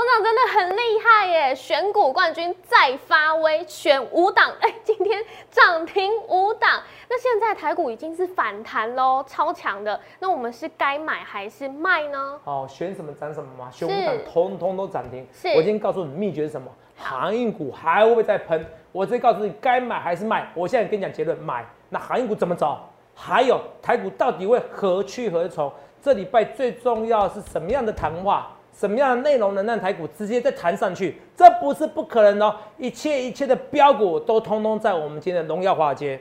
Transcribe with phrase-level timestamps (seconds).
[0.00, 6.80] 董事长真的很厉害耶，选股冠军再发威，选五档，哎，今天涨停五档。
[7.06, 10.00] 那现在台股已经是反弹喽，超强的。
[10.18, 12.40] 那我们是该买还是卖呢？
[12.44, 15.26] 哦，选什么涨什么嘛，选五档通通都涨停。
[15.34, 18.64] 是，我今天告诉你秘诀是什么，航运股还会不会再喷？
[18.92, 20.50] 我直接告诉你该买还是卖。
[20.54, 21.62] 我现在跟你讲结论，买。
[21.90, 22.78] 那航运股怎么走？
[23.14, 25.70] 还有台股到底会何去何从？
[26.00, 28.50] 这礼拜最重要是什么样的谈话？
[28.80, 31.20] 什么样的内容能让台股直接再弹上去？
[31.36, 32.56] 这不是不可能哦！
[32.78, 36.18] 一切一切的标股都通通在我们今天的荣耀华尔街。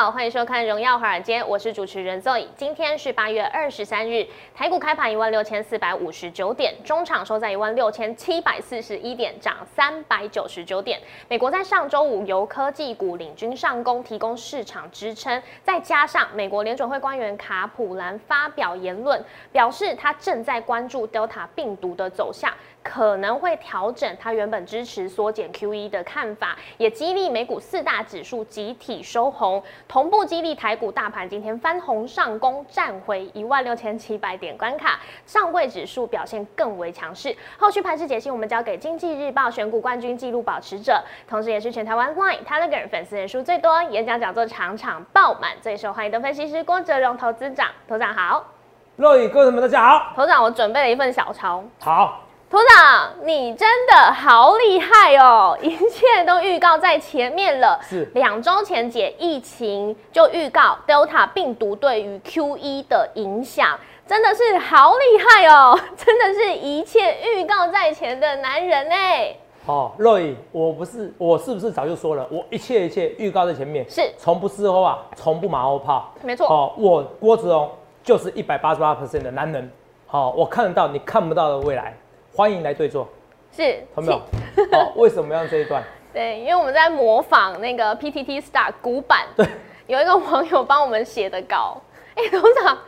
[0.00, 2.46] 好，欢迎收看《荣耀华尔街》，我是主持人 Zoe。
[2.56, 10.98] 今天是八月二十三日，台股开盘一万六千四百五十九点，中场收在一万六千七百四十一点，涨三百九十九点。
[11.28, 19.22] 美国在上周五由科技股领军上攻，提供市场支撑，再加上美国联准会官员卡普兰发表言论，
[19.52, 22.50] 表示他正在关注 Delta 病毒的走向。
[22.82, 37.36] 可能会调整它原本支持缩减 QE 的看法，也激励美股四大指数集体收红，同步激励台股大盘今天翻红上攻，站回一万六千七百点关卡，上柜指数表现更为强势。
[37.58, 47.68] 后续盘势解析，我们交给经济日报选股冠军纪录保持者，同时也是全台湾 Line Telegram 粉丝人数最多、演讲讲座场场爆满、最受欢迎的分析师郭哲荣投资长。
[47.86, 48.46] 头长好，
[48.96, 50.12] 各位观众们大家好。
[50.16, 51.62] 头长，我准备了一份小抄。
[51.78, 52.20] 好。
[52.50, 55.56] 头长，你真的好厉害哦！
[55.62, 57.78] 一切都预告在前面了。
[57.80, 65.78] 是两周前解疫情就预告 Delta 病毒对于 Q1 的影响，真的是好厉害哦！
[65.96, 68.96] 真的是一切预告在前的男人呢。
[69.66, 76.12] 哦，若雨，我不是，我是不是早就说了，我一切一切预告在前面，是从不事后啊，从不马后炮。
[76.24, 76.48] 没错。
[76.48, 77.70] 哦，我郭子龙
[78.02, 79.70] 就是一百八十八 percent 的男人。
[80.08, 81.96] 好，我看得到你看不到的未来。
[82.34, 83.08] 欢迎来对坐，
[83.54, 83.62] 是，
[83.96, 84.20] 有没有？
[84.72, 85.82] 好，为什么要这一段？
[86.12, 89.46] 对，因为我们在模仿那个 PTT Star 古版，对，
[89.86, 91.80] 有一个网友帮我们写的稿。
[92.14, 92.78] 哎，董事长，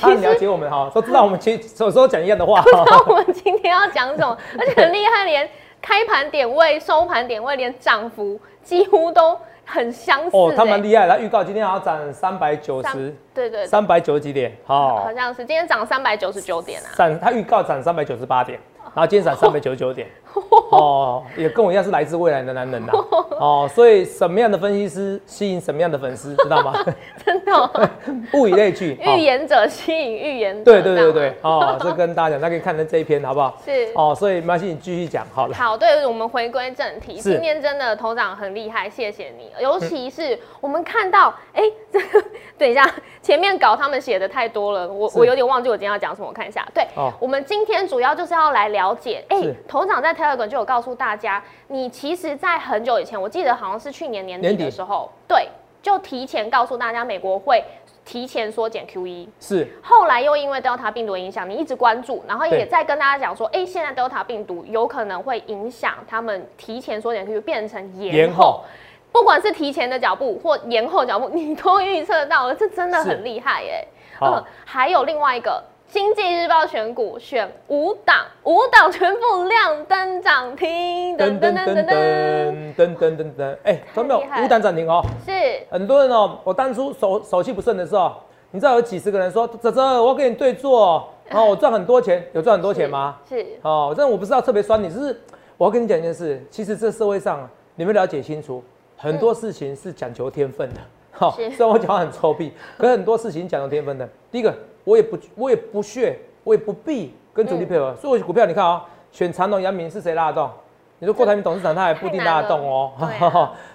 [0.00, 5.48] 他很了解我们哈，都知道我们其实有时候讲一样的话，知道我们今天要讲什么， 而且很厉害，连
[5.80, 9.36] 开盘点位、收盘点位，连涨幅几乎都。
[9.64, 11.08] 很相似哦，他蛮厉害。
[11.08, 16.90] 他预告今天要涨三百九十，对对，三百九十几点，好，好像是今天涨三百九十九点啊。
[16.96, 18.58] 涨，他预告涨三百九十八点，
[18.94, 20.08] 然后今天涨三百九十九点。
[20.72, 22.92] 哦，也跟我一样是来自未来的男人呐。
[23.38, 26.72] 哦，所以什么样的分析师吸引什么样的粉丝，知道吗？
[27.24, 27.90] 真的，
[28.34, 30.64] 物以类聚，预言者吸引预言者。
[30.64, 33.56] 对对对对，哦，这跟大家讲，大家可以看成这一篇，好不好？
[33.64, 33.88] 是。
[33.94, 35.54] 哦，所以没关系你继续讲好了。
[35.54, 39.50] 好，对我们回归正题，今天真的头长很厉害，谢谢你。
[39.60, 41.62] 尤其是我们看到，哎，
[41.92, 42.24] 这个
[42.56, 42.88] 等一下，
[43.20, 46.66] 前面稿他们写的太多了，我我有点忘记我今天要讲什么，我看一下。
[46.72, 46.86] 对，
[47.18, 55.48] 我们今天主要就是要来了解，哎，头长在 Telegram 就有告诉大家，你其实，在很久以前，我记得好像是去年年底的时候，对，
[55.82, 57.64] 就提前告诉大家，美国会
[58.04, 59.26] 提前缩减 QE。
[59.40, 59.68] 是。
[59.82, 68.62] 后来又因为 Delta 病毒影响，你一直关注，然后也在跟大家讲说，哎，现在 Delta 病毒有可能会影响他们提前缩减 QE 变成延后。
[69.10, 73.86] 不管是提前的脚步或延后脚步，你都预测到了，这真的很厉害耶。
[74.20, 75.62] 嗯，还有另外一个。
[75.92, 85.04] 经济日报选股选五档，五档全部亮灯涨停，噔噔噔噔噔噔噔噔噔，哎，有没有五档涨停哦？
[85.26, 85.30] 是
[85.70, 86.38] 很多人哦。
[86.44, 88.10] 我当初手手气不顺的时候，
[88.52, 95.20] 你知道有几十个人说：“泽泽，我跟你对坐，然 后我赚很多钱，有赚很多钱吗？”是哦，但我不知道特别酸你，只是
[95.58, 98.64] 我要跟你讲一件事，其实这社会上你们了解清楚，
[98.96, 100.80] 很多事情是讲求天分的。
[101.20, 104.08] 好，虽然我讲话很臭屁，可很多事情讲有天分的。
[104.30, 104.52] 第一个。
[104.84, 107.94] 我也不，我也不屑，我也不必跟主力配合。
[107.94, 110.50] 所以我股票你看啊，选长隆、阳明是谁拉动？
[110.98, 112.90] 你说郭台铭董事长他还不一定拉得动哦。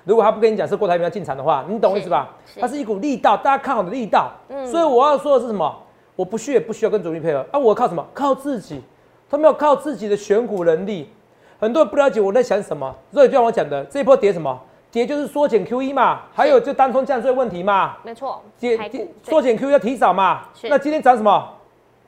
[0.03, 2.35] 如果他不跟你讲是郭台铭要进场的话，你懂我意思吧？
[2.59, 4.29] 它是一股力道，大家看好的力道。
[4.69, 5.73] 所以我要说的是什么？
[6.17, 7.57] 我不屑，不需要跟主力配合啊！
[7.57, 8.05] 我靠什么？
[8.13, 8.83] 靠自己。
[9.29, 11.09] 他们要靠自己的选股能力。
[11.57, 14.59] 很多人不了解我在想什么，所以就像我讲的，这一波跌什么？
[14.91, 18.77] 跌就是缩减 QE 嘛，还有就单冲降税问题嘛，没错，跌
[19.23, 20.41] 缩减 QE 要提早嘛。
[20.63, 21.53] 那今天涨什么？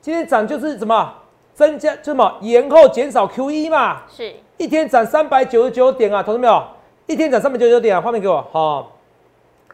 [0.00, 1.14] 今天涨就是什么？
[1.54, 2.36] 增加就什么？
[2.40, 4.02] 延后减少 QE 嘛。
[4.08, 6.62] 是，一天涨三百九十九点啊，同志们？
[7.06, 8.92] 一天涨三百九十九点啊，画面给我好。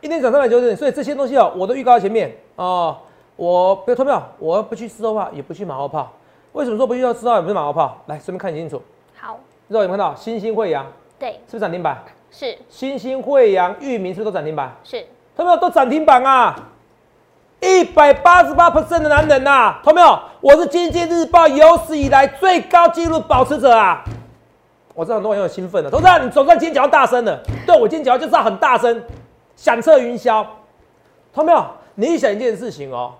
[0.00, 2.96] 一天涨三百九十九点，所以这些东西哦，我都预告在前面哦。
[3.36, 6.10] 我不要投票，我不去事后话，也不去马后炮。
[6.52, 7.98] 为什么说不去要知道也不是马后炮？
[8.06, 8.82] 来，顺便看清楚。
[9.14, 9.38] 好，
[9.68, 10.84] 肉有没有看到星星汇阳？
[11.18, 12.02] 对，是不是涨停板？
[12.38, 12.58] 是。
[12.68, 14.76] 新兴惠阳、域名是不是都涨停板？
[14.84, 14.98] 是。
[15.38, 16.54] 有没有都涨停板啊？
[17.60, 20.20] 一百八十八 percent 的男人呐，有没有？
[20.42, 24.04] 我是经济日报有史以来最高纪录保持者啊！
[24.94, 27.40] 我知道很多人很兴奋的，董事长，你总算今天讲到大声了。
[27.66, 29.02] 对我今天讲就是要很大声，
[29.56, 30.44] 响彻云霄。
[31.34, 31.64] 有没有？
[31.94, 33.14] 你想一件事情哦，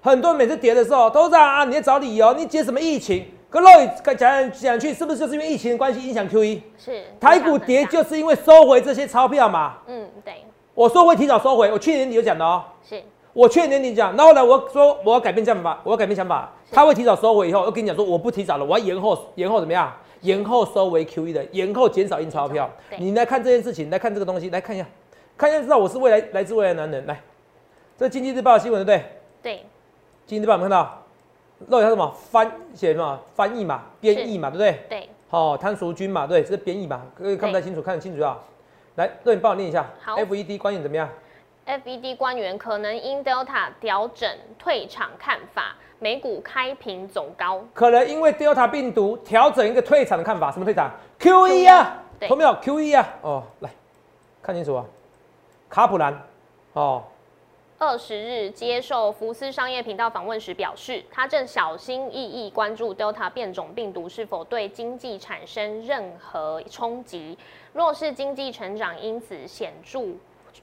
[0.00, 3.26] 很多人每次跌的时候，董事长啊，你在找理由，你解什么疫情？
[3.52, 3.66] 可肉
[4.02, 6.62] 讲讲讲去，是不是就是因为疫情的关系影响 Q E？
[6.78, 7.04] 是。
[7.20, 9.74] 台股跌就是因为收回这些钞票嘛？
[9.86, 10.36] 嗯，对。
[10.72, 12.64] 我说会提早收回，我去年你就讲的哦。
[12.82, 13.02] 是。
[13.34, 19.92] 我去年你讲，那后来，我说我要改变想法，我要改变想法，他会提早收回以后，我跟你讲说我不提早了，我要延后，延后怎么样？
[20.22, 22.70] 延后收回 QE 的，延后减少印钞票。
[22.96, 24.86] 你来看这件事情，来看这个东西，来看一下，
[25.36, 27.06] 看一下知道我是未来来自未来的男人。
[27.06, 27.20] 来，
[27.98, 29.10] 这经济日报新闻对不对？
[29.42, 29.66] 对。
[30.24, 31.01] 经济日报有没有看到？
[31.68, 34.84] 漏一下什么翻写什么翻译嘛，编译嘛，对不对？
[34.88, 35.08] 对。
[35.28, 38.38] 好，汤淑君嘛，对，这是编译嘛，各位看不太清楚，看得清楚啊。
[38.96, 39.86] 来，那你帮我念一下。
[40.00, 40.16] 好。
[40.16, 41.08] FED 官员怎么样
[41.66, 44.28] ？FED 官员可能因 Delta 调整
[44.58, 47.64] 退场看法，美股开平走高。
[47.72, 53.08] 可能因为 Delta 病毒调整一个退场的看法，什么退场？QE 啊，有没有 QE 啊？
[53.22, 53.70] 哦，来
[54.42, 54.84] 看清楚啊，
[55.70, 56.20] 卡普兰
[56.74, 57.02] 哦。
[57.84, 67.36] 二十日接受福斯商业频道访问时表示，他正小心翼翼关注 Delta 变种病毒是否对经济产生任何冲击。
[67.72, 69.98] 若是经济成长因此显著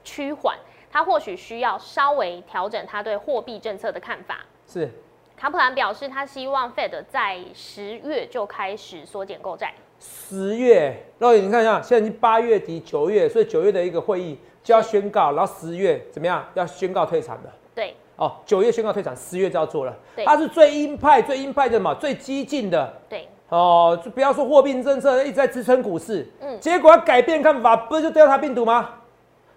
[0.02, 0.56] 趋缓。
[0.90, 4.40] 他或许需要稍微调整他对货币政策的看法。
[4.66, 4.90] 是，
[5.36, 9.74] 卡普兰表示，他希望 Fed 在十月就开始缩减购债。
[10.00, 16.44] 十月，肉眼你看一下，现在已经八月底九月，所以九月的一个会议就要宣告，然后十月怎么样？
[16.54, 17.50] 要宣告退场的。
[17.74, 17.94] 对。
[18.16, 19.96] 哦，九月宣告退场，十月就要做了。
[20.14, 20.24] 对。
[20.24, 22.92] 他是最鹰派、最鹰派的嘛，最激进的。
[23.08, 23.28] 对。
[23.48, 28.90] 哦，就不要说货币政策一直在支撑股市，嗯，结果要改变看法，不是就掉他病毒吗？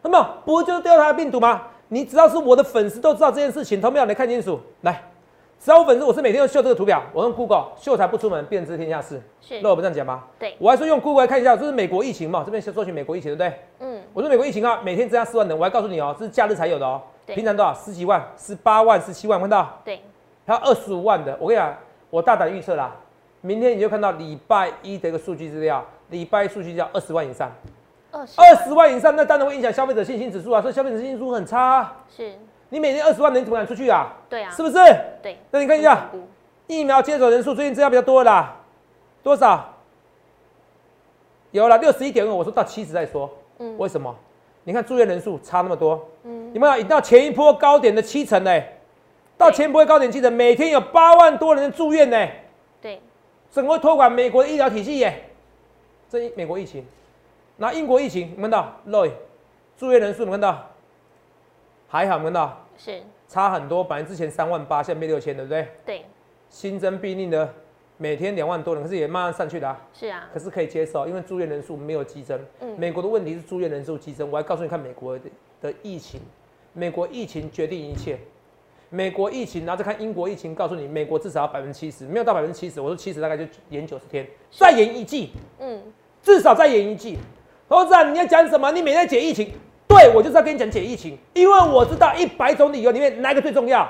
[0.03, 0.25] 有没有？
[0.45, 1.61] 不就是调查病毒吗？
[1.89, 3.79] 你只要是我的粉丝都知道这件事情。
[3.79, 4.06] 同没有？
[4.06, 5.03] 你看清楚，来，
[5.59, 9.21] 只要我粉丝，我是每天都秀这个图表，我用 Google 秀才不出门，便知天下事。
[9.39, 10.23] 是，那我不这样讲吗？
[10.39, 12.41] 对，我还说用 Google 来看一下，这是美国疫情嘛？
[12.44, 13.59] 这边先搜寻美国疫情，对不对？
[13.81, 17.01] 嗯，我说美国疫情啊，每天增加四万人，我还告诉你哦，这是假日才有的哦。
[17.25, 17.74] 平常多少？
[17.74, 19.80] 十几万、十八万、十七万，看到？
[19.83, 20.01] 对，
[20.45, 21.36] 还有二十五万的。
[21.39, 21.75] 我跟你讲，
[22.10, 22.92] 我大胆预测啦，
[23.42, 27.51] 明天你就看到礼拜一的一个数据资料，礼拜一数据叫二十万以上。
[28.12, 31.92] 二十万以上，那当然会影响消费者信心指数啊，所以消费者信心指数很差。
[32.16, 32.38] 是，
[32.69, 34.13] 你每天二十万人怎么敢出去啊？
[34.30, 34.75] 对啊，是不是？
[35.24, 35.39] 对。
[35.50, 36.06] 那你看一下，
[36.68, 38.57] 疫苗接种人数最近增加比较多啦，
[39.24, 39.74] 多少？
[41.50, 43.30] 有了六十一点二，我说到七十再说。
[43.63, 43.77] 嗯。
[43.77, 44.15] 为什么？
[44.63, 46.10] 你看住院人数差那么多。
[46.24, 46.54] 嗯。
[46.54, 48.62] 你们到前一波高点的七成呢？
[49.38, 52.27] 到前一波高点七成，每天有八万多人住院呢。
[52.81, 53.00] 对。
[53.51, 55.30] 整个托管美国的医疗体系耶？
[56.10, 56.86] 这美国疫情。
[57.57, 59.12] 那英国疫情，看到，Roy，
[59.77, 60.69] 住院人数，看到，
[61.88, 65.68] 还好，看到，是差很多，本来之前三万八，现在变六千，对不对？
[65.86, 66.06] 对。
[66.50, 67.50] 新增病例呢，
[67.98, 69.78] 每天两万多人，可是也慢慢上去的。
[69.94, 70.30] 是啊。
[70.34, 72.40] 可是可以接受，因为住院人数没有激增。
[72.62, 72.75] 嗯。
[72.78, 75.25] 美国的问题是住院人数激增，我还告诉你看美国的
[75.62, 76.19] 的疫情，
[76.74, 78.18] 美国疫情决定一切。
[78.90, 85.31] 美国疫情，然后再看英国疫情，告诉你美国至少要百分之七十，没有到百分之七十，我说七十大概就延九十天，再延一季。
[85.59, 85.81] 嗯。
[86.21, 87.18] 至少再延一季。
[87.68, 88.71] 投资长，你要讲什么？
[88.71, 89.52] 你每天解疫情，
[89.88, 93.88] 对我就是要跟你讲解疫情，因为我知道一百种理由里面哪个最重要。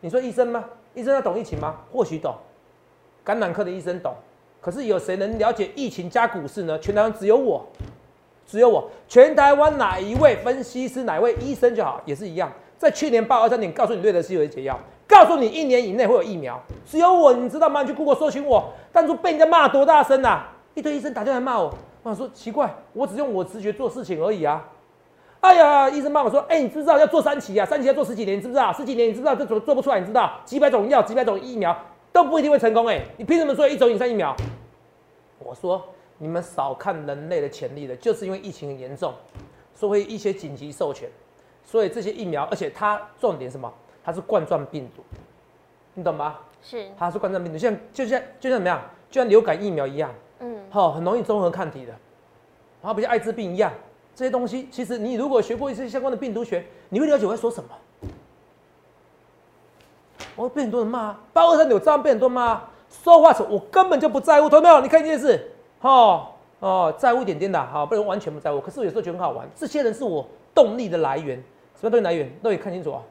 [0.00, 0.64] 你说医生吗？
[0.94, 1.84] 医生要懂疫情吗？
[1.92, 2.34] 或许懂，
[3.26, 4.14] 感染科的医生懂。
[4.60, 6.78] 可是有谁能了解疫情加股市呢？
[6.78, 7.66] 全台湾只有我，
[8.46, 8.88] 只有我。
[9.08, 12.52] 全台湾哪一位分析师、哪位医生就好，也是一样。
[12.78, 14.78] 在去年八二三年，告诉你瑞德西韦解药，
[15.08, 17.82] 告诉你一年以内会有疫苗，只有我，你知道吗？
[17.82, 20.44] 你去 Google 搜寻我，当初被人家骂多大声呐！
[20.74, 21.74] 一堆医生打电话骂我。
[22.04, 24.64] 我说奇怪，我只用我直觉做事情而已啊！
[25.40, 27.66] 哎呀，医生骂我说：“哎，你知不知道要做三期啊？
[27.66, 28.72] 三期要做十几年，你知不知道？
[28.72, 29.98] 十几年你知不知道这怎么做不出来？
[29.98, 30.40] 你知道？
[30.44, 31.76] 几百种药，几百种疫苗
[32.16, 32.86] 都不一定会成功。
[32.86, 34.34] 哎，你凭什么说一种以上疫苗？”
[35.38, 39.12] 我说：“你们少看人类的潜力了，就是因为疫情很严重，
[39.74, 41.10] 所以一些紧急授权，
[41.62, 43.70] 所以这些疫苗，而且它重点什么？
[44.02, 45.02] 它是冠状病毒，
[45.92, 46.38] 你懂吗？
[46.62, 48.80] 是，它是冠状病毒，像就像就像怎么样？
[49.10, 51.92] 就像流感疫苗一样。”嗯，好，很容易综合抗体的，
[52.80, 53.70] 然后不像艾滋病一样，
[54.14, 57.68] 这些东西其实你如果学过一些相关的病毒学，你会了解我在说什么。
[60.36, 64.80] 我被很多人骂，八二三有这样被很多人骂，说话丑，我根本就不在乎，懂没有？
[64.80, 65.50] 你看一件事，
[65.80, 66.26] 哦
[66.60, 68.60] 哦，在乎一点点的，好，不能完全不在乎。
[68.60, 71.42] 可是有时候觉得很好玩，这些人是我动力的来源，
[71.80, 72.30] 什么动力来源？
[72.42, 73.02] 都可以看清楚啊。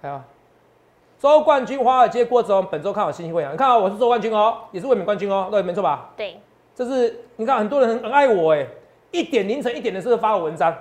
[0.00, 0.20] 还有，
[1.18, 6.10] 周冠军华尔街郭子龙本周看好新兴会员，你看啊，我是周冠军哦，也是卫冕冠军哦，对，没错吧？
[6.16, 6.40] 对，
[6.74, 8.66] 这是你看很多人很爱我哎，
[9.10, 10.74] 一点凌晨一点的时候发我文章，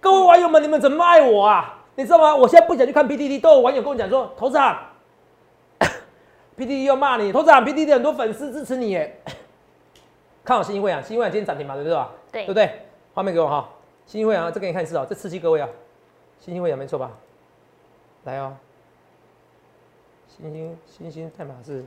[0.00, 1.75] 各位网友们，你们怎么爱我啊？
[1.96, 2.36] 你知道吗？
[2.36, 4.78] 我现在不想去看 PDD，都有网友跟我讲说，头长，
[6.56, 9.20] PDD 又骂你，头长，PDD 很多粉丝支持你耶，
[10.44, 11.98] 看好新兴会啊，新兴会今天涨停嘛，对不对？
[12.30, 12.80] 对，对不对？
[13.14, 13.68] 画面给我哈，
[14.04, 15.68] 新兴会啊，再给你看一次哦，这刺激各位啊，
[16.38, 17.10] 新兴会啊没错吧？
[18.24, 18.56] 来哦。
[20.28, 21.82] 星星星星代码是，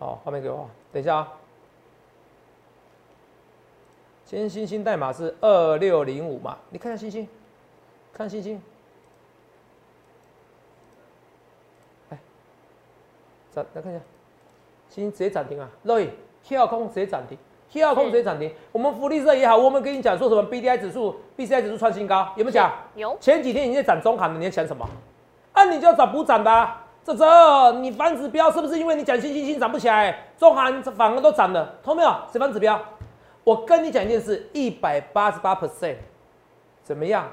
[0.00, 1.32] 好，画面给我，等一下啊。
[4.26, 6.56] 今天星星代码是二六零五嘛？
[6.70, 7.28] 你看下星星，
[8.12, 8.60] 看星星，
[12.10, 12.18] 哎，
[13.54, 14.02] 涨来看一下，
[14.88, 15.70] 星星直接涨停啊！
[15.84, 16.10] 乐意，
[16.42, 17.38] 跳空直接涨停，
[17.70, 18.52] 跳空直接涨停。
[18.72, 22.72] 我们福利社也好，我们跟你讲说什么 B D I 指数、B C I 指数创新高，有没有讲？
[22.96, 23.16] 有。
[23.20, 24.84] 前几天已经在涨中行了，你在想什么？
[25.54, 26.68] 那你就要找补涨的，
[27.04, 32.12] 这这你反指标是不是因为你讲新星星涨不起来，中行反而都涨了，听没有？
[32.32, 32.76] 谁反指标？
[33.46, 35.94] 我跟你讲一件事，一百八十八 percent，
[36.82, 37.30] 怎么样？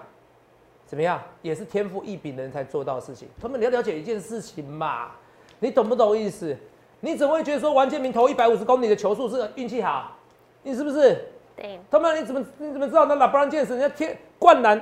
[0.86, 1.20] 怎么样？
[1.41, 3.27] 也是天赋异禀的人才做到的事情。
[3.41, 5.10] 他们你要了解一件事情嘛，
[5.58, 6.55] 你懂不懂意思？
[7.00, 10.15] 你怎么会觉得说王建民投一百五十公里的球速是运气好？
[10.62, 11.20] 你是不是？
[11.55, 11.79] 对。
[11.89, 14.79] 他们你怎么你怎么知道那拉布朗健士人家天灌篮？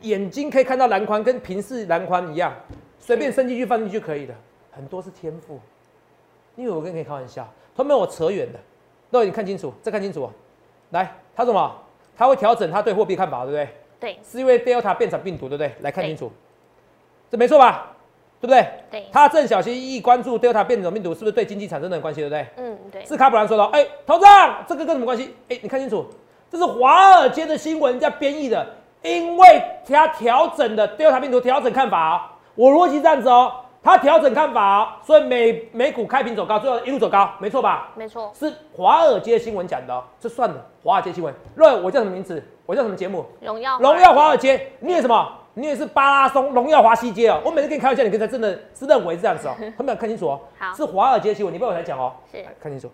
[0.00, 2.52] 眼睛可以看到篮筐，跟平视篮筐一样，
[2.98, 4.34] 随便伸进去放进去就可以的，
[4.72, 5.60] 很多是天赋。
[6.56, 8.58] 因为我跟你开玩笑，他们我扯远了，
[9.10, 10.28] 那你看清楚，再看清楚。
[10.94, 11.74] 来，他什么？
[12.16, 13.68] 他会调整他对货币看法，对不对？
[13.98, 14.18] 对。
[14.22, 15.74] 是因为 Delta 变成病毒，对不对？
[15.80, 16.30] 来看清楚，
[17.28, 17.90] 这没错吧？
[18.40, 18.66] 对不对？
[18.90, 19.04] 对。
[19.12, 22.46] 他正小心翼翼关注 Delta 变种病毒是不是对经济产生的关系，对不对？
[22.56, 23.04] 嗯，对。
[23.04, 25.34] 是卡普兰说的，哎，头上这个跟什么关系？
[25.48, 26.06] 哎，你看清楚，
[26.48, 28.64] 这是华尔街的新闻家编译的。
[29.02, 32.20] 因为他调整的 Delta 病毒调整看法哦，
[32.54, 33.52] 我逻辑这样子哦，
[33.84, 37.90] 他调整看法哦，所以美美股开平走高，最后一路走高，没错吧？
[37.94, 41.32] 没错，是华尔街新闻讲的哦，这算了，华尔街新闻。
[41.54, 42.42] 瑞，我叫什么名字？
[42.64, 43.26] 我叫什么节目？
[43.42, 44.72] 荣耀荣耀华尔街。
[44.80, 45.32] 你也什么？
[45.52, 47.42] 你也是巴拉松荣耀华西街哦。
[47.44, 49.54] 我每次跟你开玩笑，你刚才真的是认为这样子哦。
[49.76, 50.40] 他们要看清楚哦。
[50.58, 52.14] 好，是华尔街新闻，你不要我才讲哦。
[52.32, 52.90] 是，看清楚，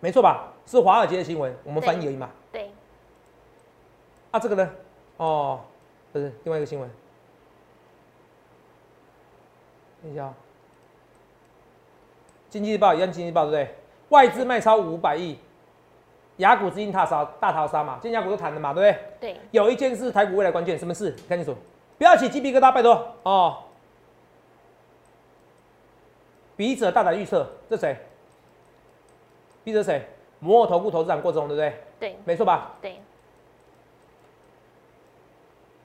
[0.00, 0.48] 没错吧？
[0.66, 2.28] 是华尔街的新闻，我们翻译而已嘛。
[2.50, 2.72] 对。
[4.32, 4.68] 啊，这个呢？
[5.18, 5.60] 哦。
[6.12, 6.90] 不是另外一个新闻，
[10.06, 10.32] 等一下，
[12.48, 13.74] 经济日报一样，经济日报对不对？
[14.10, 15.36] 外资卖超五百亿，
[16.36, 19.32] 雅股资金大杀大逃杀嘛，今天雅股都谈了嘛，对不对？
[19.32, 19.40] 对。
[19.50, 21.10] 有一件事台股未来关键，什么事？
[21.28, 21.58] 看清楚，
[21.98, 23.64] 不要起鸡皮疙瘩，拜托哦。
[26.56, 27.96] 笔者大胆预测，这谁？
[29.64, 30.06] 笔者谁？
[30.38, 31.74] 摩尔投顾投资长郭总，对不对？
[31.98, 32.16] 对。
[32.24, 32.76] 没错吧？
[32.80, 33.00] 对。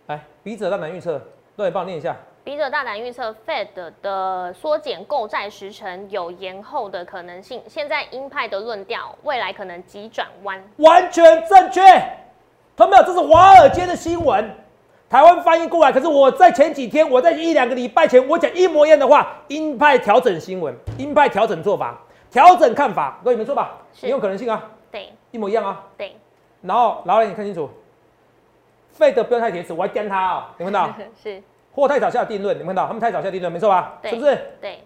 [0.06, 1.20] 来，笔者大胆预测，
[1.58, 2.16] 对，帮我念一下。
[2.44, 3.68] 笔者大胆预测，Fed
[4.02, 7.62] 的缩减购债时程有延后的可能性。
[7.68, 10.60] 现在鹰派的论调，未来可能急转弯。
[10.78, 11.82] 完全正确，
[12.76, 13.04] 同没有？
[13.04, 14.50] 这是华尔街的新闻，
[15.08, 15.92] 台湾翻译过来。
[15.92, 19.38] 可是我在前几天，我在一两个礼拜前，我讲一模一样的话。
[19.50, 23.78] 鹰派调整新闻，鹰派调整做法，调整看法，各位没错吧？
[24.02, 24.68] 也有可能性啊。
[24.90, 25.84] 对，一模一样啊。
[25.96, 26.16] 对。
[26.62, 27.70] 然后，老李，你看清楚。
[28.98, 30.44] ，Fed 不要太铁齿，我要颠他哦！
[30.58, 30.90] 你看到？
[31.22, 31.44] 是。
[31.74, 32.86] 或太早下定论，你看到？
[32.88, 34.00] 他们太早下定论，没错吧？
[34.04, 34.38] 是不是？
[34.60, 34.80] 对。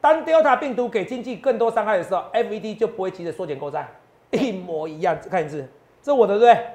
[0.00, 3.88] 当 Delta 病毒给经济更多伤害的时候，FED 就不会急着缩减购债，
[4.30, 5.16] 一模一样。
[5.30, 5.66] 看一次，
[6.02, 6.66] 这是我的对不对？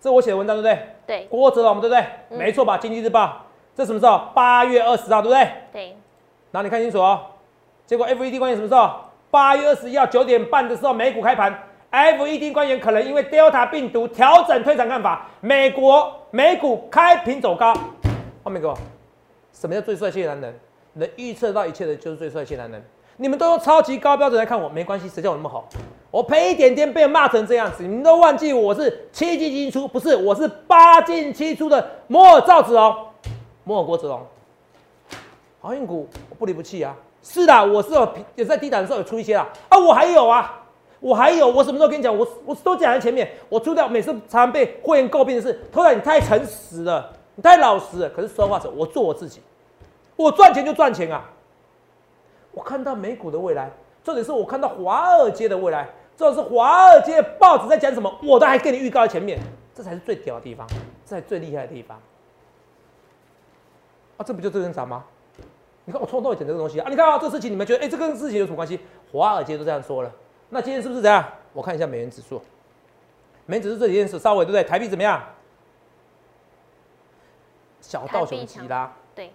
[0.00, 0.86] 这是我写的文章对不对？
[1.06, 1.26] 对。
[1.26, 2.04] 郭哲龙对不对？
[2.38, 2.78] 没错吧？
[2.78, 4.20] 经济日报，这什么时候？
[4.32, 5.48] 八月二十号对不对？
[5.72, 5.96] 对。
[6.52, 7.20] 然后你看清楚哦。
[7.84, 8.90] 结果 FED 官员什么时候？
[9.30, 11.64] 八月二十一号九点半的时候，美股开盘。
[11.90, 17.74] FED 官员可能因为 Delta 病毒调整退场看法，美国美股开平走高。
[18.48, 18.74] 后面给我，
[19.52, 20.60] 什么叫最帅气的男人？
[20.94, 22.82] 能预测到一切的就是最帅气男人。
[23.18, 25.68] 你们都用超级高标准来看我，没关系，谁叫我那么好？
[26.10, 32.96] 我赔一点点被骂成这样子，你们都忘记我是七进七出，不是，我是八进七出的摩尔赵子龙，
[33.64, 34.26] 摩尔郭子龙。
[35.60, 40.54] 航运股我不离不弃啊，是的，我是有也在低档的时候有出一些啊，啊，我还有啊。
[41.00, 42.16] 我还有，我什么时候跟你讲？
[42.16, 43.30] 我我都讲在前面。
[43.48, 48.10] 我出掉，每次常常被会员诟病的是，突然你太诚实了，你太老实了。
[48.10, 49.40] 可是说话者，我做我自己，
[50.16, 51.24] 我赚钱就赚钱啊。
[52.50, 53.70] 我看到美股的未来，
[54.02, 59.38] 重点是我看到华尔街的未来，重点是华尔街报纸在讲什么，我都还给你预告在前面。
[59.72, 60.66] 这才是最屌的地方，
[61.06, 61.96] 这才最厉害的地方。
[64.16, 65.04] 啊，这不就这根涨吗？
[65.84, 68.80] 你看我从头讲这个东西啊，你看啊，这事情你们觉得，哎，这跟事情有什么关系？
[69.12, 70.12] 华尔街都这样说了。
[70.48, 71.24] 那今天是不是这样？
[71.52, 72.42] 我看一下美元指数，
[73.46, 74.64] 美元指数这几天是稍微对不对？
[74.64, 75.22] 台币怎么样？
[77.88, 79.30] 小道熊急拉，对，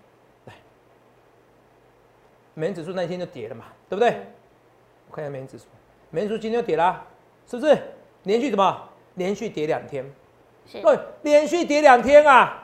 [0.45, 0.53] 来，
[2.53, 4.27] 美元指数那一天就跌了嘛，对不对？
[5.09, 5.65] 我看一下美元指数，
[6.11, 7.03] 美元指数今天就跌啦，
[7.47, 7.75] 是不是？
[8.25, 8.89] 连续什么？
[9.15, 10.05] 连续跌两天，
[10.71, 12.63] 对，连续跌两天啊，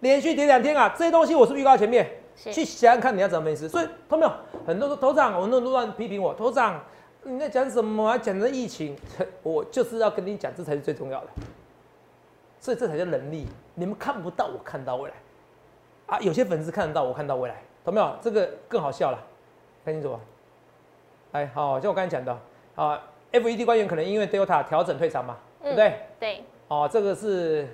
[0.00, 2.06] 连续跌两天啊，这些东西我是不是预告前面？
[2.36, 3.66] 去想想看你要怎么分析。
[3.66, 4.32] 所以，同没有？
[4.66, 6.84] 很多头长，很多人乱批评我，头长
[7.22, 8.18] 你在讲什么？
[8.18, 8.94] 讲的疫情，
[9.42, 11.28] 我就是要跟你讲，这才是最重要的。
[12.60, 13.46] 所以这才叫能力。
[13.74, 15.16] 你们看不到，我看到未来
[16.06, 16.18] 啊！
[16.20, 18.14] 有些粉丝看得到，我看到未来，懂没有？
[18.22, 19.18] 这个更好笑了，
[19.84, 20.20] 看清楚吧。
[21.32, 22.38] 哎，好，像我刚才讲的
[22.74, 25.98] 啊，FED 官员可能因为 Delta 调整退场嘛，对不对？
[26.18, 26.44] 对。
[26.68, 27.68] 哦，这个是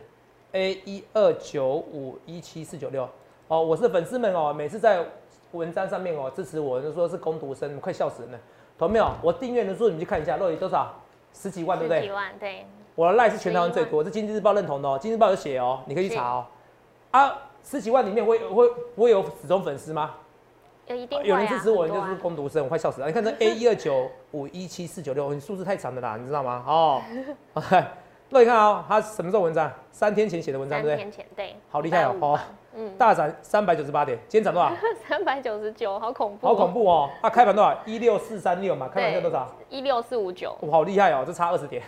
[0.53, 3.09] A 一二九五一七四九六。
[3.49, 5.05] 哦，我是粉丝们哦，每次在
[5.53, 8.39] 文章上面哦支持我，就说是攻读生，快笑死人了。
[8.77, 9.09] 懂没有？
[9.23, 10.93] 我订阅人数你去看一下，漏底多少？
[11.33, 12.01] 十几万，对不对？
[12.01, 12.67] 十几万，对。
[12.95, 16.47] 我的赖是全台湾最多，这经济日报认同的哦，经济日报有写哦，你可以去查哦。
[17.11, 20.15] 啊，十几万里面会会会有死忠粉丝吗？
[20.87, 23.07] 有一定有人支持我，就是攻读生，我快笑死了。
[23.07, 26.65] 你看这 A 一二九五一七四九六，你数字太长了啦，你知道吗？
[26.67, 27.03] 哦，
[28.29, 29.71] 那你看哦，他什么时候文章？
[29.91, 30.97] 三天前写的文章，对不对？
[30.97, 31.57] 三天前，对。
[31.71, 32.41] 好厉害哦，哦，
[32.75, 34.73] 嗯， 大涨三百九十八点，今天涨多少？
[35.09, 37.09] 三百九十九，好恐怖，好恐怖哦。
[37.21, 37.79] 啊，开盘多少？
[37.87, 39.49] 一六四三六嘛，开盘价多少？
[39.71, 41.83] 一六四五九，哇好厉害哦，这差二十点。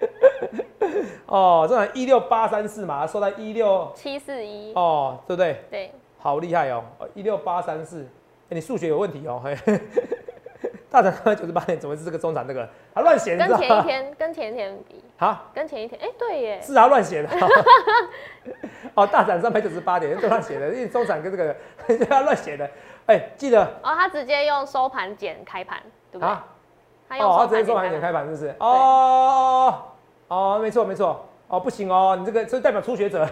[1.26, 4.72] 哦，这样一六八三四嘛，收在一六七四一。
[4.74, 5.64] 哦，对不对？
[5.70, 6.82] 对，好厉害哦，
[7.14, 8.06] 一六八三四，
[8.48, 9.56] 你数学有问题哦，嘿，
[10.90, 12.68] 大涨九十八点，怎么是这个中涨这个？
[12.94, 17.28] 他乱写，跟前一天跟前一天比， 好，跟前一天，哎，对耶，是他乱写的，
[18.94, 21.56] 哦，大涨三百九十八点，都乱写的，因为中涨跟这个
[22.08, 22.70] 他乱写的，
[23.06, 23.62] 哎，记得。
[23.82, 26.34] 哦，他直接用收盘减开盘，对不对？
[27.08, 28.54] 哦，他直接收盘点开盘，是不是？
[28.58, 29.74] 哦。
[30.28, 33.26] 哦，没错没错，哦不行哦，你这个这代表初学者。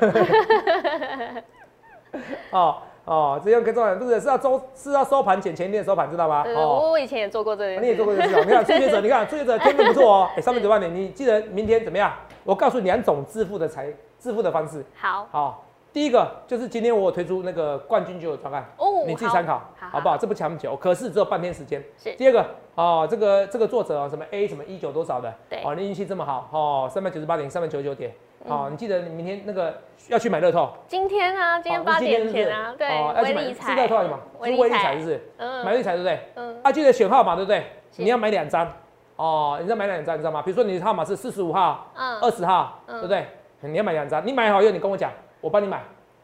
[2.52, 6.44] 哦哦，这样可以做，不是是要收是要收盘捡前一天的收盘，知道吗？
[6.46, 12.12] 哦，我以前也做过这个，你也做过这个，你看初学者，你看初学者天分不错哦， 哎，三百九万点，你记得明天怎么样？
[12.44, 14.85] 我告诉你两种致富的财致富的方式。
[14.96, 15.64] 好，好。
[15.94, 20.16] 第一个就是今天我有推出那个冠军就有专案哦，你自己参考，好不好？
[20.16, 21.80] 这不强求，可是只有半天时间。
[21.96, 22.12] 是。
[22.16, 28.12] 第二个哦，这个这个作者啊，什么 A 什么一九多少的，对，哦，你运气这么好，哦，三百九十八点，三百九十九点，
[28.48, 29.72] 哦，你记得你明天那个
[30.09, 30.68] 要去买乐透。
[30.88, 34.18] 今天啊，今天八点前啊，对，要去买是乐透什么？
[34.42, 35.28] 是微利彩，是不是？
[35.37, 35.64] 嗯。
[35.64, 36.18] 买微利彩对不对？
[36.35, 36.59] 嗯。
[36.64, 37.64] 啊，记得选号码对不对？
[37.98, 38.68] 你要买两张，
[39.14, 40.42] 哦，你要买两张，你知道吗？
[40.42, 43.28] 比如说你的号码是四十五号，嗯，二十号，对不对？
[43.61, 45.12] 你要买两张，你买好以后你跟我讲，
[45.44, 45.83] 我帮你买。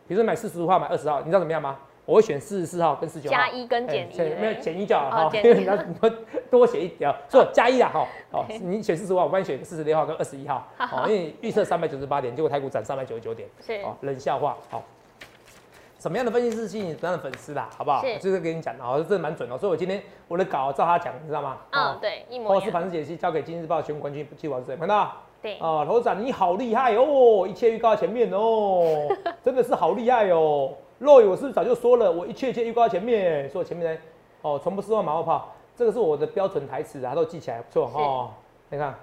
[0.09, 1.77] 比如说买四十五号，买二十号，你知道怎么样吗？
[2.07, 3.37] 我会选四十四号跟十九号。
[3.37, 6.11] 加一跟减一，没有减一就好哈，因为 你要多
[6.51, 8.07] 多写一条，所以加一啊哈。
[8.33, 10.67] 好， 你选四十五号，我帮你选四十六号跟二十一号。
[10.79, 13.47] 好，因为预测三百九十八点，结果台股涨三百九十九点。
[13.61, 13.75] 是。
[13.83, 14.57] 哦，冷笑话。
[14.71, 14.83] 好，
[15.99, 17.69] 什么样的分析师吸引什么样的粉丝啦？
[17.77, 18.03] 好不好？
[18.19, 19.57] 就是跟你讲的哦，这蛮准的。
[19.59, 21.59] 所以我今天我的稿照他讲，你知道吗？
[21.71, 22.65] 嗯，对，一模一样。
[22.65, 25.13] 是盘式解析交给《今日报》全国冠军季王子，看到？
[25.43, 29.09] 对啊，头长你好厉害哦，一切预告在前面哦，
[29.43, 30.73] 真的是好厉害哦。
[30.99, 34.01] 若雨我是不是早就说了，我一切一切预告在前面，说前面呢，
[34.43, 38.31] 哦，从不失望马后炮，这个是我的标准台词啊，都记起来不错哈。
[38.69, 38.95] 你看，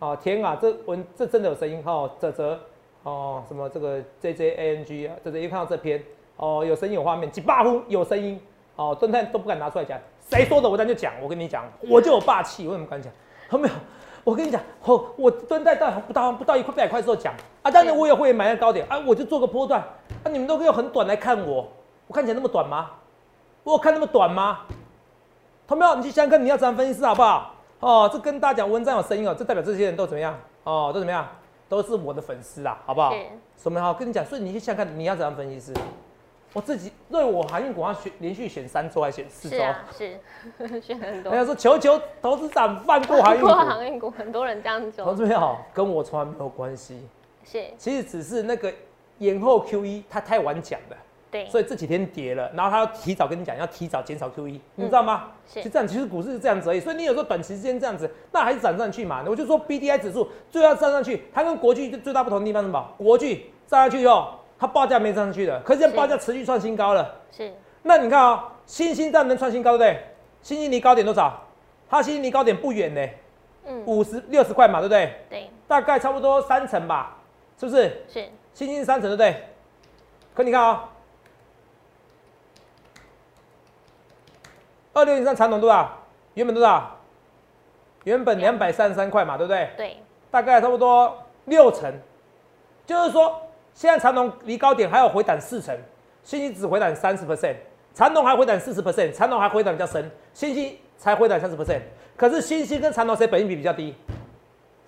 [0.00, 2.58] 哦天啊，这文这真的有声音哈，泽泽
[3.04, 6.02] 哦什么这个 J J A N G 啊，泽泽一看到这篇
[6.36, 8.40] 哦有声音有画面，几霸呼有声音
[8.74, 9.96] 哦，侦探都不敢拿出来讲，
[10.28, 13.12] 谁说的我咱就讲，我跟你讲，我就有霸气，我怎么敢讲？
[13.52, 13.74] 有没有？
[14.26, 19.80] 我跟你讲，我我蹲在到不到不到一块百块时候讲啊，当然我也会买在高点啊，我就做个波段
[20.24, 21.64] 啊，你们都可以用很短来看我，
[22.08, 22.90] 我看起来那么短吗？
[23.62, 24.62] 我看那么短吗？
[25.68, 25.94] 同没有？
[25.94, 27.54] 你去想看你要怎样分析师好不好？
[27.78, 30.36] 哦，这跟大家讲文章有声音哦，这代表这些人都怎么样？
[30.64, 31.24] 哦，都怎么样？
[31.68, 33.12] 都是我的粉丝啦，好不好？
[33.56, 33.94] 什么好？
[33.94, 35.72] 跟你讲，所以你去想看你要怎样分析师。
[36.56, 39.58] 我自己对我航运股要选连续选三周还选四周？
[39.92, 40.18] 是
[40.80, 41.30] 选很多。
[41.30, 45.02] 人家说求求投资长放过航运股，航运股很多人这样子。
[45.02, 47.06] 投资好，跟我从来没有关系。
[47.44, 48.72] 是，其实只是那个
[49.18, 50.96] 延后 Q E，它太晚讲了。
[51.30, 51.44] 对。
[51.50, 55.32] 所以这几天跌了，然后他要提早跟你讲，要提早减少 Q E，你知道吗？
[55.46, 55.62] 是。
[55.62, 56.80] 就这样，其实股市是这样子而已。
[56.80, 59.22] 所以你有时候短期之间这样子，那还是涨上去嘛。
[59.28, 62.90] 我就说 B D I 指数最要涨上去，它跟国巨最大不同的地方是什么？
[62.96, 64.35] 国巨涨上去以后。
[64.58, 67.14] 它报价没上去的，可是现在报价持续创新高了。
[67.30, 67.52] 是。
[67.82, 70.04] 那你看啊，新兴站能创新高对不对？
[70.40, 71.42] 新兴离高点多少？
[71.90, 73.06] 它新兴离高点不远呢。
[73.66, 73.82] 嗯。
[73.84, 75.14] 五十六十块嘛，对不对？
[75.28, 75.50] 对。
[75.68, 77.18] 大概差不多三成吧，
[77.60, 78.02] 是不是？
[78.08, 78.28] 是。
[78.54, 79.44] 新兴三成对不对？
[80.34, 80.88] 可你看啊，
[84.94, 85.90] 二六零三长短多少？
[86.34, 86.96] 原本多少？
[88.04, 89.68] 原本两百三十三块嘛，对不对？
[89.76, 89.96] 对。
[90.30, 91.92] 大概差不多六成，
[92.86, 93.42] 就是说。
[93.76, 95.76] 现在长隆离高点还有回档四成，
[96.24, 97.54] 新兴只回档三十 percent，
[97.92, 101.82] 长隆还回档四十 percent，长隆还回档比较深，新兴才回档三十 percent。
[102.16, 103.94] 可是新兴跟长隆谁本益比比较低？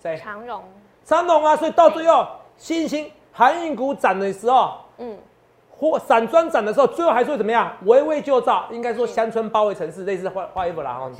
[0.02, 0.16] 谁？
[0.16, 0.64] 长荣。
[1.04, 5.18] 长隆啊，所以到最后新兴航运股涨的时候，嗯，
[5.70, 7.70] 或散装涨的时候，最后还是会怎么样？
[7.84, 11.10] 围魏救赵，应该说乡村包围城市，类似画画一幅啦哈。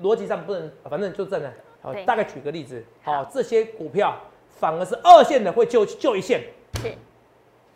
[0.00, 1.52] 逻辑上不能，反正就这样。
[1.82, 4.14] 好，大概举个例子，好，这些股票
[4.60, 6.40] 反而是二线的会救救一线。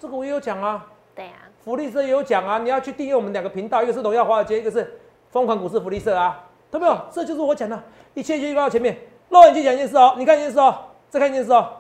[0.05, 0.87] 是，这个我也有讲啊。
[1.15, 1.49] 对啊。
[1.65, 6.97] 福利社也有讲啊，你要去订阅我们两个频道，一个是荣耀华尔街，一个是疯狂股市福利社啊，懂没有？
[7.11, 8.99] 这就是我讲的，一切就放到前面。
[9.31, 10.77] 肉眼去讲一件事哦，你看一件事哦，
[11.09, 11.77] 再看一件事哦。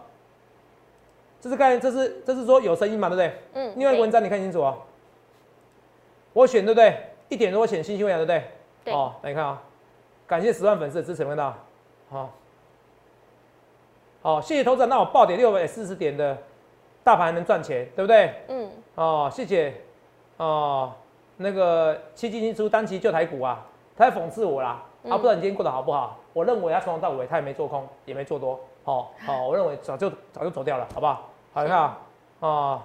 [1.40, 3.42] 这是看，这是这是说有声音嘛，对不对？
[3.52, 3.74] 嗯。
[3.76, 4.78] 另外一个文章你看清楚哦。
[6.32, 7.10] 我选对不对？
[7.28, 8.44] 一点多选新兴未来对不对？
[8.84, 8.94] 对。
[8.94, 9.62] 哦，来你看啊，
[10.26, 11.54] 感谢十万粉丝的支持，看到？
[12.08, 12.30] 好。
[14.22, 16.38] 好，谢谢投资那我爆点六百四十点的。
[17.04, 18.34] 大盘能赚钱，对不对？
[18.48, 18.70] 嗯。
[18.96, 19.74] 哦，谢谢。
[20.38, 20.92] 哦，
[21.36, 23.64] 那个七进七出单期救台股啊，
[23.96, 24.82] 他在讽刺我啦。
[25.08, 26.18] 啊，不知道你今天过得好不好？
[26.32, 28.58] 我认为他从头到尾他也没做空，也没做多。
[28.84, 31.28] 好，好，我认为早就早就走掉了，好不好？
[31.52, 31.98] 好，你看啊，
[32.40, 32.82] 哦，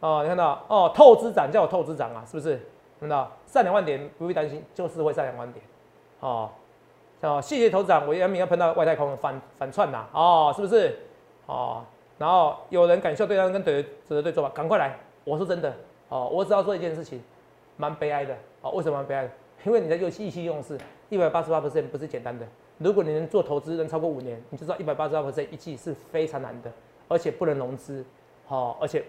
[0.00, 2.60] 哦，你看到哦，透支涨叫我透支涨啊，是不是？
[3.00, 5.64] 看到上两万点不必担心，就是会上两万点。
[6.20, 6.50] 哦，
[7.22, 10.04] 哦，谢谢头涨，我也明要碰到外太空反反串呐。
[10.12, 10.98] 哦，是不是？
[11.46, 11.82] 哦。
[12.18, 14.98] 然后有人敢笑对方跟怼指着对做吧，赶快来！
[15.24, 15.72] 我说真的
[16.08, 17.22] 哦，我只要说一件事情，
[17.76, 18.70] 蛮悲哀的哦。
[18.72, 19.30] 为什么蛮悲哀的？
[19.64, 20.78] 因为你在用意气用事，
[21.08, 22.46] 一百八十八 percent 不是简单的。
[22.78, 26.70] 如果你能做投资能超过五年，你就知道一百八十八 percent 一季是非常难的，
[27.08, 28.04] 而且不能融资，
[28.46, 29.04] 好，而且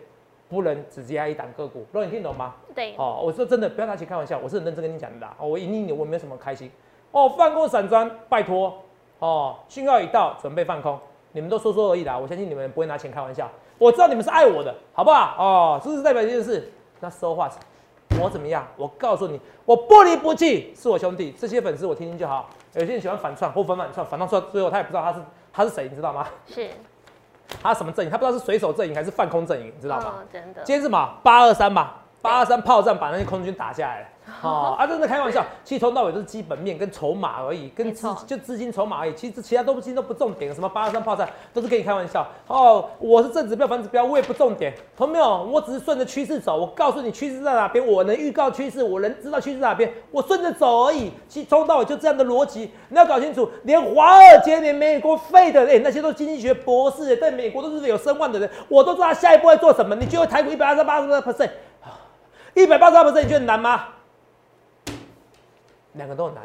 [0.49, 1.85] 不能只接一档个股。
[1.91, 2.55] 若你听懂吗？
[2.75, 2.95] 对。
[2.97, 5.27] 哦，我说真的，不要拿起开玩笑，我是很认真跟你讲的。
[5.37, 6.69] 哦，我赢你，我没有什么开心。
[7.11, 8.75] 哦，放空散装，拜托。
[9.19, 10.99] 哦，讯号已到，准备放空。
[11.31, 13.49] 你们都说说而已啦，我相信你们不会拿钱开玩笑。
[13.77, 15.35] 我知道你们是爱我的，好不好？
[15.37, 16.71] 哦，这是代表一件事？
[16.99, 17.49] 那说话，
[18.21, 18.67] 我怎么样？
[18.75, 21.33] 我告诉你，我不离不弃，是我兄弟。
[21.39, 22.49] 这些粉丝我听听就好。
[22.73, 25.19] 有些人喜欢反串或反反串，反串出来最后他也不知道他是
[25.53, 26.27] 他是谁，你知道吗？
[26.47, 26.69] 是。
[27.61, 28.11] 他什么阵营？
[28.11, 30.15] 他不知道是水手阵营还是泛空阵营，你知道吗？
[30.31, 30.61] 真的。
[30.63, 31.17] 今天是什么？
[31.23, 31.98] 八二三吧。
[32.21, 34.07] 八二三炮战把那些空军打下来了，
[34.43, 42.27] 哦啊，真的开玩笑，其实从到尾都是基本面跟筹码而已，跟资就资金筹码而已，其实其他东西都不重点，什么八二三炮战都是跟你开玩笑。
[42.47, 45.43] 哦，我是正指标反指标，我也不重点，同没有？
[45.43, 51.09] 我只是顺着趋势走，我告诉你趋势在哪边，我能预告趋势，我能知道趋势在哪边，我顺着走而已。
[51.29, 59.95] 其实从到尾就这样的逻辑，你要搞清楚，连华尔街、连美国费的，哎，那些都是经济学博士，在美国都是有声望的人，我都知道他下一步会做什么。
[59.95, 61.49] 你觉得台股一百二十八十 percent？
[62.55, 63.87] 一百八十二 percent 你觉得难吗？
[65.93, 66.43] 两个都很难。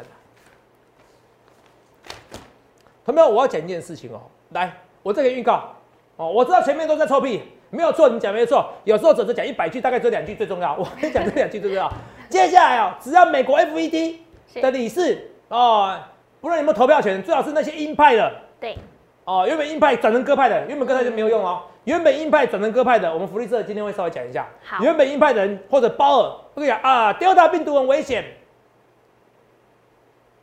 [3.05, 4.21] 同学们，我要讲一件事情哦。
[4.49, 5.75] 来，我这个预告
[6.17, 8.71] 哦，我知道前面都在臭屁，没有错，你讲没错。
[8.83, 10.73] 有时候只是讲一百句，大概只有两句最重要。
[10.79, 11.91] 我跟你讲这两句最重要。
[12.29, 14.17] 接下来哦，只要美国 FED
[14.55, 15.99] 的理事哦，
[16.41, 18.31] 不论有没有投票权，最好是那些鹰派的。
[18.59, 18.77] 对。
[19.25, 21.63] 哦，原本鹰派转成鸽派的，原本鸽派就没有用哦。
[21.83, 24.47] 原本鹰派转成鸽派的，我们福利社今天会稍微讲一下。
[24.63, 24.83] 好。
[24.83, 28.23] 原本鹰派的人或者鲍尔会讲啊，Delta 病毒很危险。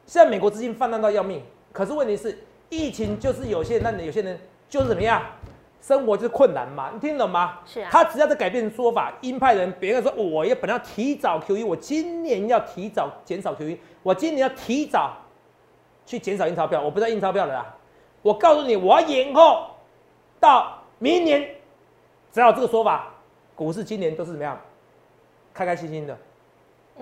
[0.04, 1.42] 现在美国资金泛滥到要命，
[1.72, 2.36] 可是问题是
[2.68, 5.22] 疫情就是有些人，那有些人就是怎么样，
[5.80, 7.60] 生活就是困难嘛，你听懂吗？
[7.64, 7.88] 是啊。
[7.90, 15.16] 他只要在改变说法，鹰派人别人说我要本来要提早 QE，我今年要提早减少 QE，我今年要提早
[16.04, 17.74] 去减少印钞票，我不再印钞票了啦。
[18.22, 19.66] 我告诉你，我要延后
[20.38, 21.56] 到明年，
[22.32, 23.12] 只要这个说法，
[23.56, 24.58] 股市今年都是怎么样，
[25.52, 26.16] 开开心心的，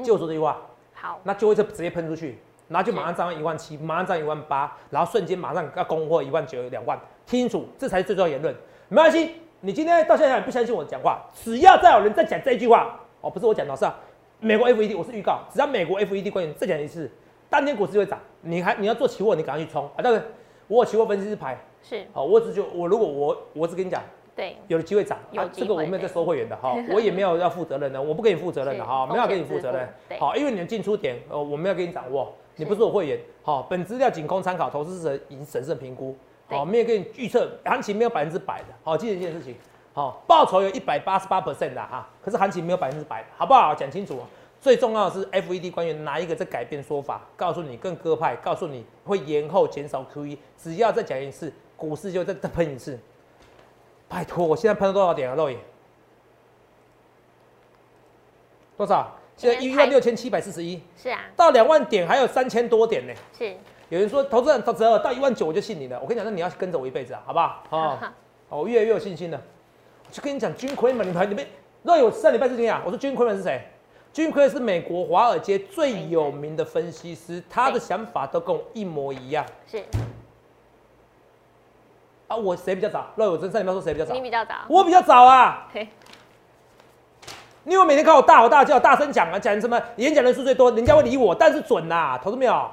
[0.03, 0.57] 就说这句话，
[0.95, 8.55] 好，那就会直接喷出去，然后就马上涨到一万七，马上涨一万八，然后瞬间马上要供货一万九两万，听清楚，这才是最重要言论。
[8.89, 13.95] 没关系，你今天到现在不相信我讲话，只要再有人再讲这一句话，哦，不是我讲的，是啊，
[14.41, 17.11] 美国 FED，我是预告，只要美国 FED 官员再讲一次，
[17.51, 20.23] 当天股市就会涨，你还你要做期货，你赶快去冲啊，但是。
[20.71, 22.07] 我有期货分析师牌，是。
[22.13, 24.01] 好，我只就我如果我我只跟你讲，
[24.37, 25.19] 对，有了机会涨，
[25.53, 29.89] 这个我没有在收会员的哈， 我也没有要负责任的，我不给你负责任的哈，没有给你负责任，
[30.21, 39.57] 好，因为你的进出点呃我没有给你掌握，你不是我会员，好，本资料仅供参考，投资者已审慎评估，好，没有给你预测行情没有百分之百的，好，记得一件事情，
[39.93, 43.75] 好，报酬有一百八十八 percent 的哈，可是行情没有百分之百，好不好？
[43.75, 44.21] 讲清楚。
[44.61, 52.99] 最重要的是，FED 官员哪一个在改变说法，告诉你更鸽派，告诉你会延后减少 QE，只要再讲一次，股市就再再喷一次。
[54.07, 55.59] 拜托，我现在喷了多少点啊，肉眼？
[58.77, 59.17] 多少？
[59.37, 60.83] 现在一万六千七百四十一。
[60.95, 61.21] 是啊。
[61.35, 63.15] 到两万点还有三千多点呢。
[63.39, 63.57] 是。
[63.89, 67.65] 有人说投资人到一万九我就信你了，我跟你讲，那你要跟着我一辈子啊，好不好？
[67.71, 68.13] 好。
[68.51, 69.41] 我越来越有信心了。
[70.07, 71.47] 我就跟你讲军魁们，你们你们，
[71.83, 73.63] 那有上礼拜之前啊，我说军魁们是谁？
[74.13, 79.45] 军魁是美国华尔街最有名的分析师，他的想法都跟我一模一样。
[79.67, 79.83] 是。
[82.29, 83.07] 啊，我谁比较早？
[83.17, 84.15] 那我真上礼拜说谁比较早？
[84.15, 84.55] 你比较早。
[84.69, 85.69] 我比较早啊。
[85.73, 85.89] 对。
[87.65, 92.71] 因为每天看我大吼大叫、大声讲啊，讲什么演讲人数最多，人家会理我，但是准呐，投资没有？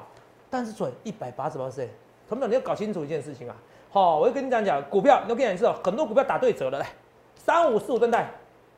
[0.50, 1.82] 但是准一百八十八投资
[2.30, 2.48] 没有？
[2.48, 3.56] 你要搞清楚一件事情啊。
[3.92, 6.88] 好，我就跟你讲讲股票，你要跟你讲是很多股票打对折了，来
[7.36, 8.32] 三五四五吨代，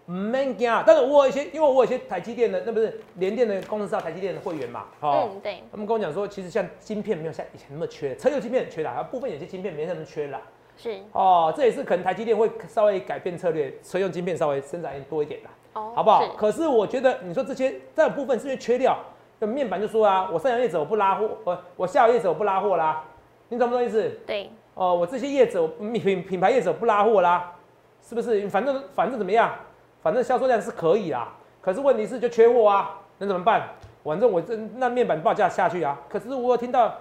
[0.10, 0.70] 唔免惊。
[0.86, 4.86] 但是我有一些，因为我有一些台积电的，那不是联电的公司啊，台积电的会员嘛。
[5.00, 5.64] 哦，嗯，对。
[5.72, 10.42] 他们跟我讲说，其实像晶片没有像以前那么缺，车用晶片很缺啦，部分有些晶片没那么缺啦。
[10.76, 11.00] 是。
[11.12, 15.50] 哦，这也是可能台积电会稍微改变策略，车用晶片稍微生产多一点啦。
[15.74, 15.94] 哦。
[15.96, 16.28] 好不好？
[16.36, 18.98] 可是我觉得，你说这些这部分是因为缺料，
[19.38, 23.04] 那面板就说啊，我上游业者我不拉货，我我下游业者我不拉货啦，
[23.50, 24.10] 你懂不懂意思？
[24.26, 24.50] 对。
[24.74, 27.54] 哦，我这些业者品品牌业者不拉货啦，
[28.02, 28.48] 是不是？
[28.50, 29.54] 反正反正怎么样？
[30.02, 31.34] 反正销售量是可以啦。
[31.62, 33.70] 可是问题是就缺货啊，那怎么办？
[34.04, 36.00] 反正我这那面板报价下去啊。
[36.10, 36.96] 可是我听到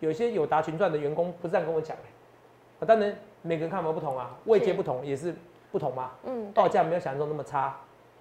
[0.00, 1.96] 有些友达群传的员工不是这样跟我讲
[2.80, 5.34] 啊，当然每个人看法不同啊，位阶不同也是
[5.70, 6.10] 不同嘛。
[6.24, 7.74] 嗯，报价没有想象中那么差。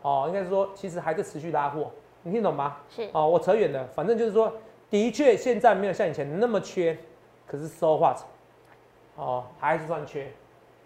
[0.03, 2.77] 哦，应该是说其实还在持续拉货，你听懂吗？
[2.87, 3.09] 是。
[3.11, 4.53] 哦，我扯远了，反正就是说，
[4.89, 6.97] 的确现在没有像以前那么缺，
[7.47, 8.15] 可是说话。
[9.15, 10.31] 哦，还是算缺，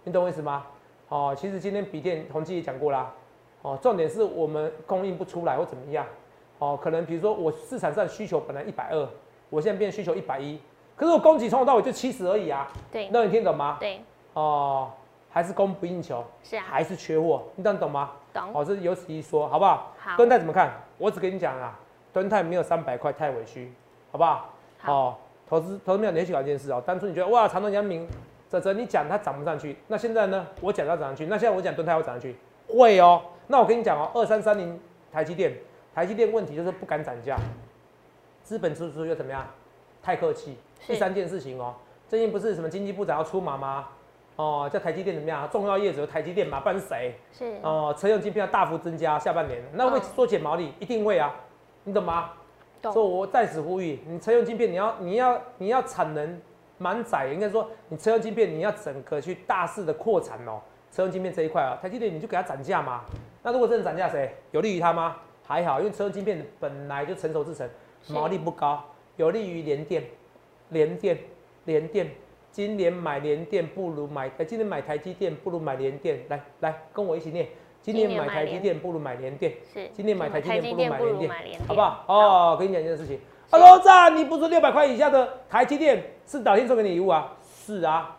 [0.06, 0.66] 你懂我意思吗？
[1.12, 3.14] 哦，其实今天笔电宏基也讲过啦。
[3.64, 6.06] 哦，重点是我们供应不出来或怎么样。
[6.58, 9.10] 哦，可能比如说我市场上需求本来一百二，
[9.50, 10.58] 我现在变需求一百一，
[10.96, 12.72] 可是我供给从头到尾就七十而已啊。
[12.90, 13.10] 对。
[13.12, 13.76] 那你听懂吗？
[13.78, 14.00] 对。
[14.36, 14.90] 哦，
[15.30, 16.24] 还是供不应求。
[16.44, 16.64] 是啊。
[16.66, 18.12] 还是缺货，你这样懂吗？
[18.34, 18.44] 懂。
[18.54, 19.92] 哦，这是有此一说，好不好？
[20.00, 20.16] 好。
[20.16, 20.72] 敦泰怎么看？
[20.98, 21.78] 我只跟你讲啊，
[22.14, 23.74] 敦泰没有三百块太委屈，
[24.14, 24.50] 好不好？
[24.80, 25.20] 好。
[25.50, 28.08] 投资投资没有联系搞一件事哦，当初你觉得哇，长隆阳明。
[28.52, 30.46] 泽泽，你讲它涨不上去，那现在呢？
[30.60, 32.36] 我讲它涨上去，那现在我讲蹲它会涨上去，
[32.68, 33.22] 会哦。
[33.48, 34.78] 那我跟你讲哦，二三三零
[35.10, 35.54] 台积电，
[35.96, 37.38] 台积电问题就是不敢涨价，
[38.44, 39.48] 资本支出又怎么样？
[40.04, 40.58] 太客气。
[40.86, 41.76] 第三件事情哦，
[42.10, 43.88] 最近不是什么经济部长要出马吗？
[44.36, 45.48] 哦，叫台积电怎么样？
[45.50, 47.16] 重要业者台积电嘛，不然是谁？
[47.32, 51.34] 是哦，车用晶片要大幅增加，下半年那会缩减毛利，一定会啊，
[51.86, 52.32] 你懂吗？
[52.82, 52.92] 懂。
[52.92, 56.42] 所以我在此呼吁，你车用晶片，你要你要你要产能。
[56.82, 60.60] 蛮窄，应该说你车用晶片你要整个去大肆的扩产哦。
[60.92, 63.02] 车用晶片这一块啊，台积电你就给它涨价嘛。
[63.44, 65.18] 那如果真的涨价，谁有利于它吗？
[65.46, 67.70] 还好，因为车用晶片本来就成熟制成，
[68.10, 68.84] 毛利不高，
[69.18, 70.04] 有利于联电、
[70.70, 71.18] 联电、
[71.66, 72.10] 联电。
[72.52, 76.20] 今年买联电不如买，今年买台积电不如买联电。
[76.28, 77.48] 来来，跟我一起念，
[77.82, 79.54] 今年买台积电不如买联电。
[79.74, 82.04] 是，今年买台积电不如买联电，好不好？
[82.08, 83.18] 哦，跟你讲一件事情。
[83.50, 87.30] Hello，赞，你不是六百块以下的台积电是导天送给你礼物啊？
[87.66, 88.16] 是啊，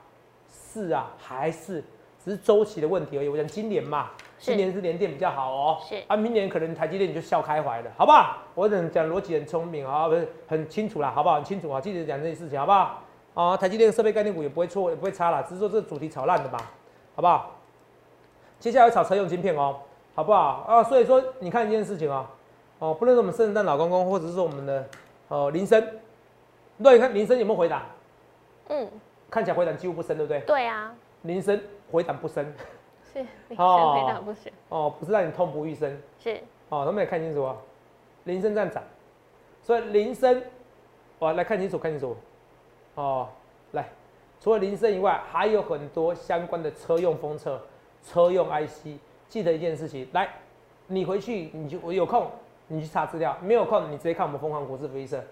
[0.50, 1.82] 是啊，还是
[2.22, 3.28] 只是周期的问题而已。
[3.28, 5.78] 我讲今年嘛，今年是连电比较好哦。
[5.88, 8.36] 是啊，明年可能台积电你就笑开怀了，好不好？
[8.54, 11.36] 我讲讲逻辑很聪明啊，不是很清楚啦，好不好？
[11.36, 13.02] 很清楚啊，记得讲这些事情，好不好？
[13.32, 16.58] 啊，台积电设备概念股也不会错，也不会差啦，只是说这个主题炒烂的嘛，
[17.16, 17.52] 好不好？
[18.60, 19.76] 接下来炒车用晶片哦，
[20.14, 20.66] 好不好？
[20.68, 22.28] 啊，所以说你看一件事情啊，
[22.78, 24.86] 哦，不论是我们圣诞老公公，或者是说我们的。
[25.28, 25.82] 哦，铃声，
[26.76, 27.80] 那你看林森有没有回档？
[28.72, 28.88] 嗯，
[29.30, 30.40] 看起来回档几乎不深，对不对？
[30.40, 32.52] 对啊，铃声回档不深，
[33.12, 34.50] 是铃声回档不深。
[34.70, 36.40] 哦，不是让你痛不欲生，是。
[36.70, 37.54] 哦，能不能看清楚啊？
[38.24, 38.82] 铃声在涨，
[39.60, 40.42] 所以铃声，
[41.18, 42.16] 哦，来看清楚，看清楚。
[42.94, 43.28] 哦，
[43.72, 43.86] 来，
[44.40, 47.60] 除了铃声以外，还有很多相关的车用封测、
[48.02, 48.98] 车用 IC。
[49.28, 50.28] 记得一件事情，来，
[50.86, 52.30] 你回去你就我有空。
[52.68, 55.22] 你去查资料，没有空你直接看我们疯狂股市福利社。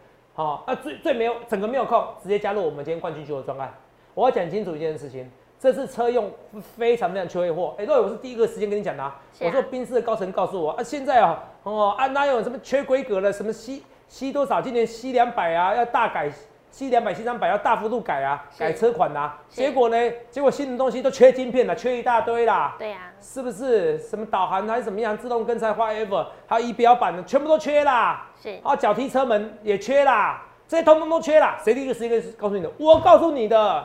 [0.41, 3.71] 好，那最最没有整个没有空，直接加入我们今天冠军球的专案。
[4.15, 7.75] 我要讲清楚一件事情，这次车用非常非常缺货。
[7.77, 9.13] 哎，各我是第一个时间跟你讲的。
[9.39, 16.33] 我说宾士的高层告诉我啊，现在啊，哦，安哪有什么缺规格了，什么 C C 多少，今年 C 两百啊，要大改。
[16.71, 19.97] C 两百、C 三百要大幅度改啊，改车款呐，结果呢？
[20.31, 22.77] 结果新的东西都缺晶片了，缺一大堆啦。
[22.79, 23.99] 对呀，是不是？
[23.99, 25.17] 什么导航还是怎么样？
[25.19, 28.27] 自动跟车 whatever，还有仪表板的，全部都缺啦。
[28.41, 31.59] 是啊，脚踢车门也缺啦，这些通通都缺啦。
[31.65, 32.71] 谁第一个时间告诉你的？
[32.79, 33.85] 我告诉你的。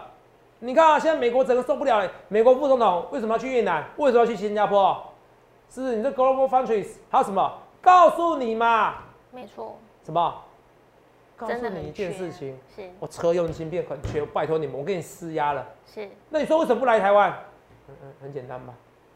[0.60, 2.10] 你看啊，现在美国整个受不了了。
[2.28, 3.84] 美国副总统为什么要去越南？
[3.98, 4.96] 为什么要去新加坡？
[5.70, 5.96] 是不是？
[5.96, 7.52] 你这 global fountries 还有什么？
[7.82, 8.94] 告诉你嘛。
[9.32, 9.78] 没错。
[10.04, 10.34] 什么？
[11.38, 15.66] 告诉你一件事情，是我车用芯片很缺，拜托你们，我给你施压了。
[15.86, 17.32] 是，那你说为什么不来台湾？
[17.90, 18.74] 嗯嗯，很简单吧？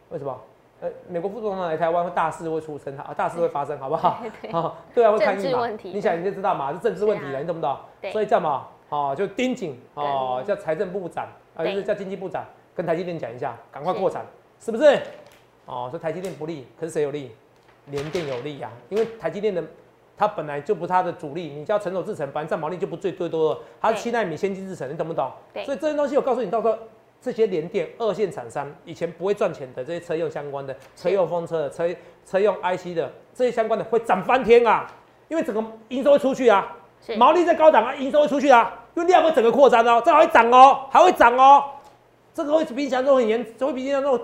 [0.10, 0.40] 为什么？
[0.82, 4.22] 呃，美国副总统来台湾，大事会出生，啊，大事会发生，好不好？
[4.52, 5.68] 好，对啊，会抗议嘛？
[5.72, 5.92] 题。
[5.92, 7.78] 你想你就知道嘛，是政治问题了，你懂不懂？
[8.12, 14.26] 所以叫嘛，哦，就盯紧，哦，叫财政部长，啊，就是叫经济部长，跟台积电讲一下，赶快扩产，
[14.60, 15.02] 是不是？
[15.66, 17.32] 哦，说台积电不利，可是谁有利？
[17.88, 19.62] 联电有利呀，因为台积电的
[20.20, 23.60] 它本来就不是它的主力，你叫成熟制程，反正占毛利就不最最多了。
[23.80, 25.32] 它是七纳米先进制程，你懂不懂？
[25.64, 26.78] 所以这些东西我告诉你，到时候
[27.22, 31.88] 这些联电二线厂商以前不会赚钱的这些车用相关的、车用风车的、车
[32.26, 34.86] 车用 IC 的这些相关的会涨翻天啊！
[35.30, 36.76] 因为整个营收会出去啊，
[37.18, 41.64] 毛利在高档啊，营收会出去啊，因为量会整个扩张哦，这还会涨哦，还会涨哦，
[42.34, 44.20] 这个会比想象中很严，会比想象中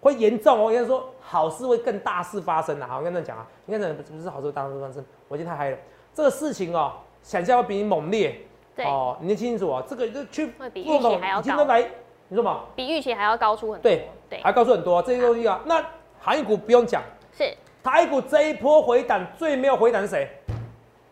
[0.00, 0.72] 会严重哦。
[0.72, 2.86] 应该说好事会更大事发生啊！
[2.88, 5.04] 好，我跟你讲啊，应该怎不是好事会大事发生？
[5.26, 5.76] 我今天太嗨了，
[6.14, 6.92] 这个事情哦，
[7.24, 8.40] 想象会比你猛烈。
[8.76, 11.64] 对哦，你听清楚啊，这个就去会比预期还要高。
[11.64, 11.90] 来，
[12.28, 12.60] 你说嘛？
[12.76, 13.82] 比预期还要高出很多。
[13.82, 15.60] 对对，还高出很多这些东西啊。
[15.64, 15.84] 那
[16.20, 17.02] 航运股不用讲，
[17.36, 20.30] 是台股这一波回档最没有回档是谁？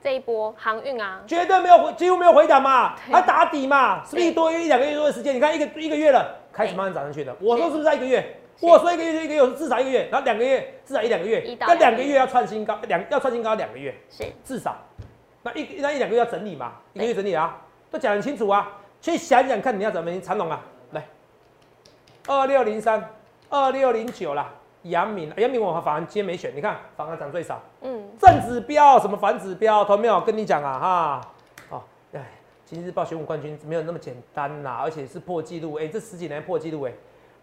[0.01, 5.35] 这一波航运啊，绝对没有回，几乎没有回档嘛，还打底嘛，是不是一多一两个月多的时间？
[5.35, 7.37] 你看一个一个月了，开始慢慢涨上去的。
[7.41, 8.37] 我说是不是在一个月？
[8.62, 14.77] 我说一个月就一个月，至少一个月，然后两个月至少一两个月，那两个月要创新高，两要创新高两个月，是至少。
[15.42, 18.79] 那一那一两个月要整理嘛，一个月整理啊，都讲很清楚啊。
[19.01, 21.05] 去想想看你要怎么长龙啊，来，
[22.29, 23.11] 二六零三，
[23.48, 24.48] 二六零九啦。
[24.85, 27.61] 阳明，阳明我反而今天没选，你看反而涨最少。
[27.83, 31.20] 嗯，正指标什么反指标，同没有跟你讲啊哈？
[31.70, 32.25] 哦，哎，
[32.64, 36.92] 今日报选股冠军没有那么简单呐，而且是破纪录，哎，这十几年破纪录哎。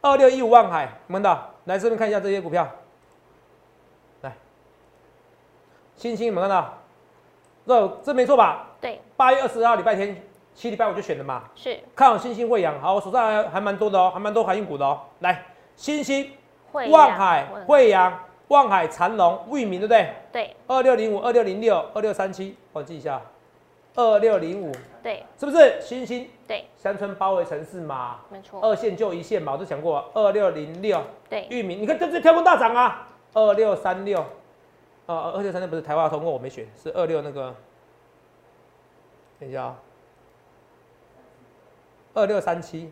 [0.02, 1.50] 二六一五万海，看到？
[1.66, 2.68] 来这边看一下这些股票，
[4.22, 4.34] 来，
[5.96, 6.74] 星星有没有看到？
[7.68, 8.68] 这这没错吧？
[8.82, 10.24] 对，八月二十号礼拜天，
[10.56, 11.44] 七礼拜我就选的嘛。
[11.54, 15.02] 是，看好星星惠阳，好，我手上还还蛮多的哦，还蛮多海运股的哦。
[15.20, 16.32] 来，星星。
[16.72, 20.14] 望海、惠阳、望海、长隆、裕民，对不对？
[20.32, 20.56] 对。
[20.68, 23.20] 二六零五、二六零六、二六三七，我记一下。
[24.00, 24.72] 二六零五，
[25.04, 25.82] 对，是不是？
[25.82, 26.64] 星星，对。
[26.78, 28.62] 乡村包围城市嘛，没错。
[28.62, 30.10] 二线就一线嘛，我都讲过。
[30.14, 31.46] 二六零六，对。
[31.50, 33.10] 玉米，你看这这跳空大涨啊！
[33.34, 34.22] 二六三六，
[35.06, 37.54] 啊，二六三六不是台华通过我没选，是二六那个。
[39.38, 39.76] 等一下啊。
[42.14, 42.90] 二六三七，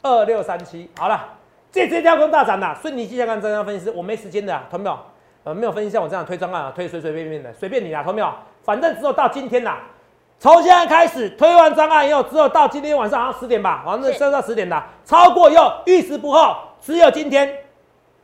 [0.00, 1.36] 二六三七，好了。
[1.70, 4.98] 这这跳空大涨啦，所以你接下来看这样分析师，我没时间的，同没有？
[5.44, 8.32] 呃，没有分析像我这样推专案啊，推随随便便的，随便你啦，同没有？
[8.62, 9.78] 反正只有到今天啦，
[10.38, 17.52] 从现在开始推完专案以后，只有到今天晚上好像十点吧，反正设到十点的，超过以后遇时不候，只有今天。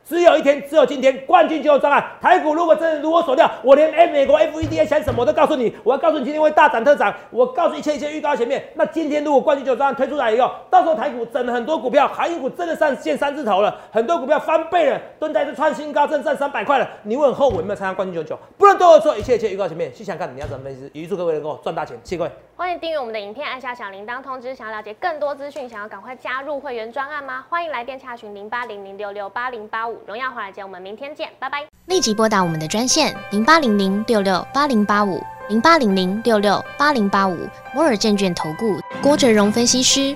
[0.07, 2.01] 只有一天，只有今天，冠军就有障碍。
[2.21, 5.75] 台股如果真的如我所料，我连 A 美国 FEDA 想什么都告诉你。
[5.83, 7.13] 我要告诉你，今天会大涨特涨。
[7.29, 8.63] 我告诉一切一切预告前面。
[8.75, 16.89] 那今天如果冠军就有障碍推出来以后，到时候台股整了很多股票，航运股真的上线三字头了，很多股票翻倍了，蹲在这创新高，正站三百块了。
[17.03, 18.39] 你会很后悔没有参加冠军九九？
[18.57, 19.93] 不能对我说一切一切预告前面。
[19.93, 22.31] 细想看你要怎么分析，预祝各位能够赚大钱，谢谢各位。
[22.55, 24.55] 欢迎订阅我们的影片，按下小铃铛通知。
[24.55, 27.45] 想要了解更多资讯，想要赶快加入会员专案吗？
[27.49, 31.65] 欢迎来电查询零八零零六六八零八五荣耀华尔街，我们明天见，拜拜。
[31.85, 37.37] 立即拨打我们的专线零八零零六六八零八五零八零零六六八零八五
[37.73, 40.15] 摩尔证券投顾郭哲荣分析师。